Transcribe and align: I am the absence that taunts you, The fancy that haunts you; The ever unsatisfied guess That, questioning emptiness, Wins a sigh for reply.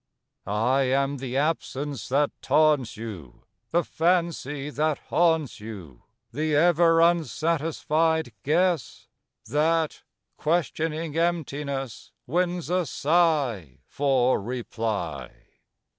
I 0.47 0.81
am 0.85 1.17
the 1.17 1.37
absence 1.37 2.09
that 2.09 2.31
taunts 2.41 2.97
you, 2.97 3.43
The 3.69 3.83
fancy 3.83 4.71
that 4.71 4.97
haunts 4.97 5.59
you; 5.59 6.01
The 6.31 6.55
ever 6.55 7.01
unsatisfied 7.03 8.33
guess 8.41 9.07
That, 9.47 10.01
questioning 10.37 11.15
emptiness, 11.15 12.11
Wins 12.25 12.67
a 12.71 12.87
sigh 12.87 13.77
for 13.85 14.41
reply. 14.41 15.29